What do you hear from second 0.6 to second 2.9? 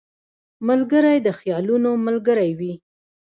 ملګری د خیالونو ملګری وي